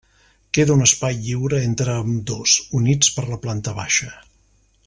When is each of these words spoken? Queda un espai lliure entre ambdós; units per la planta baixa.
Queda 0.57 0.73
un 0.75 0.81
espai 0.85 1.19
lliure 1.25 1.59
entre 1.67 1.97
ambdós; 2.05 2.57
units 2.83 3.15
per 3.19 3.29
la 3.31 3.41
planta 3.47 3.79
baixa. 3.83 4.15